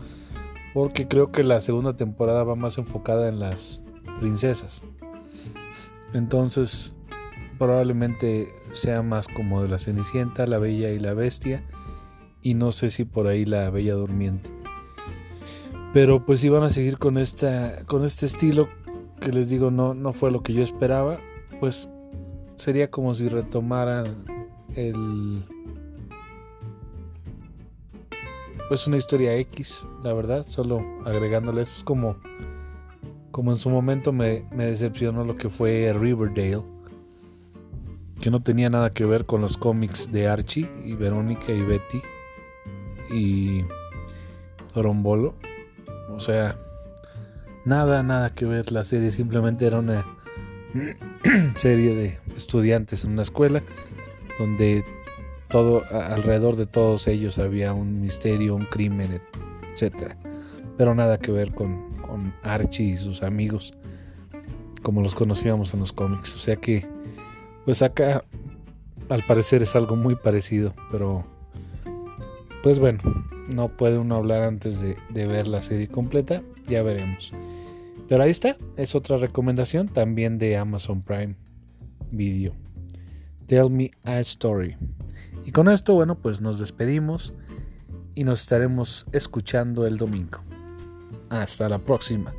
Porque 0.74 1.08
creo 1.08 1.32
que 1.32 1.42
la 1.44 1.62
segunda 1.62 1.96
temporada 1.96 2.44
va 2.44 2.54
más 2.56 2.76
enfocada 2.76 3.30
en 3.30 3.40
las 3.40 3.82
princesas. 4.20 4.82
Entonces 6.12 6.94
probablemente 7.58 8.54
sea 8.74 9.02
más 9.02 9.26
como 9.28 9.62
de 9.62 9.68
la 9.68 9.78
Cenicienta, 9.78 10.46
la 10.46 10.58
Bella 10.58 10.90
y 10.90 10.98
la 10.98 11.14
Bestia 11.14 11.64
y 12.42 12.54
no 12.54 12.72
sé 12.72 12.90
si 12.90 13.04
por 13.04 13.26
ahí 13.26 13.44
la 13.44 13.70
Bella 13.70 13.94
Durmiente. 13.94 14.50
Pero 15.92 16.24
pues 16.24 16.44
iban 16.44 16.62
a 16.62 16.70
seguir 16.70 16.98
con 16.98 17.18
esta 17.18 17.84
con 17.86 18.04
este 18.04 18.26
estilo 18.26 18.68
que 19.20 19.32
les 19.32 19.48
digo 19.48 19.70
no 19.70 19.94
no 19.94 20.12
fue 20.12 20.30
lo 20.30 20.42
que 20.42 20.52
yo 20.52 20.62
esperaba, 20.62 21.18
pues 21.60 21.88
sería 22.54 22.90
como 22.90 23.14
si 23.14 23.28
retomaran 23.28 24.24
el 24.74 25.44
pues 28.68 28.86
una 28.86 28.98
historia 28.98 29.34
X, 29.36 29.86
la 30.02 30.12
verdad, 30.12 30.44
solo 30.44 30.84
agregándole 31.06 31.62
eso 31.62 31.78
es 31.78 31.84
como 31.84 32.16
como 33.38 33.52
en 33.52 33.58
su 33.58 33.70
momento 33.70 34.12
me, 34.12 34.42
decepcionó 34.50 35.22
lo 35.22 35.36
que 35.36 35.48
fue 35.48 35.94
Riverdale 35.96 36.64
que 38.20 38.32
no 38.32 38.42
tenía 38.42 38.68
nada 38.68 38.90
que 38.90 39.04
ver 39.04 39.26
con 39.26 39.40
los 39.40 39.56
cómics 39.56 40.10
de 40.10 40.26
Archie 40.26 40.68
y 40.84 40.94
Verónica 40.94 41.52
y 41.52 41.62
Betty 41.62 42.02
y 43.14 43.64
Rombolo. 44.74 45.36
O 46.10 46.18
sea, 46.18 46.58
nada, 47.64 48.02
nada 48.02 48.34
que 48.34 48.44
ver 48.44 48.72
la 48.72 48.84
serie, 48.84 49.12
simplemente 49.12 49.68
era 49.68 49.78
una 49.78 50.04
serie 51.54 51.94
de 51.94 52.18
estudiantes 52.36 53.04
en 53.04 53.12
una 53.12 53.22
escuela 53.22 53.62
donde 54.40 54.84
todo 55.48 55.84
alrededor 55.92 56.56
de 56.56 56.66
todos 56.66 57.06
ellos 57.06 57.38
había 57.38 57.72
un 57.72 58.00
misterio, 58.00 58.56
un 58.56 58.64
crimen, 58.64 59.20
etcétera. 59.72 60.16
Pero 60.76 60.92
nada 60.96 61.18
que 61.18 61.30
ver 61.30 61.54
con, 61.54 61.87
con 62.08 62.34
Archie 62.42 62.86
y 62.86 62.96
sus 62.96 63.22
amigos 63.22 63.72
como 64.82 65.02
los 65.02 65.14
conocíamos 65.14 65.74
en 65.74 65.80
los 65.80 65.92
cómics. 65.92 66.34
O 66.34 66.38
sea 66.38 66.56
que, 66.56 66.86
pues 67.64 67.82
acá 67.82 68.24
al 69.08 69.22
parecer 69.24 69.62
es 69.62 69.74
algo 69.74 69.96
muy 69.96 70.16
parecido, 70.16 70.74
pero 70.90 71.24
pues 72.62 72.78
bueno, 72.78 73.00
no 73.54 73.68
puede 73.68 73.98
uno 73.98 74.16
hablar 74.16 74.42
antes 74.42 74.80
de, 74.80 74.96
ver 75.10 75.46
la 75.46 75.62
serie 75.62 75.88
completa, 75.88 76.42
ya 76.66 76.82
veremos. 76.82 77.32
Pero 78.08 78.22
ahí 78.22 78.30
está, 78.30 78.56
es 78.76 78.94
otra 78.94 79.18
recomendación 79.18 79.88
también 79.88 80.38
de 80.38 80.56
Amazon 80.56 81.02
Prime 81.02 81.36
Video. 82.10 82.54
Tell 83.46 83.70
Me 83.70 83.90
a 84.04 84.20
Story. 84.20 84.76
Y 85.44 85.52
con 85.52 85.68
esto, 85.68 85.94
bueno, 85.94 86.16
pues 86.16 86.40
nos 86.40 86.58
despedimos 86.58 87.34
y 88.14 88.24
nos 88.24 88.42
estaremos 88.42 89.06
escuchando 89.12 89.86
el 89.86 89.96
domingo. 89.96 90.40
Hasta 91.30 91.68
la 91.68 91.78
próxima. 91.78 92.34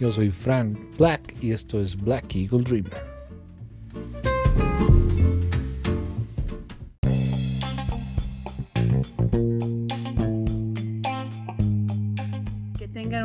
Yo 0.00 0.10
soy 0.10 0.30
Frank 0.30 0.78
Black 0.98 1.34
y 1.40 1.52
esto 1.52 1.80
es 1.80 1.96
Black 1.96 2.34
Eagle 2.34 2.62
Dreamer. 2.62 3.12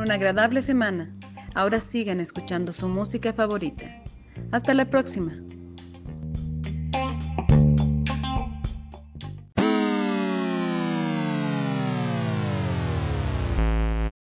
una 0.08 0.15
agradable 0.15 0.62
semana. 0.62 1.13
Ahora 1.54 1.82
sigan 1.82 2.20
escuchando 2.20 2.72
su 2.72 2.88
música 2.88 3.34
favorita. 3.34 3.86
Hasta 4.52 4.74
la 4.74 4.86
próxima. 4.86 5.34